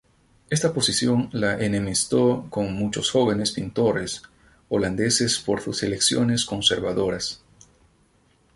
[0.49, 4.23] Esta posición le enemistó con muchos jóvenes pintores
[4.67, 7.43] holandeses por sus elecciones conservadoras.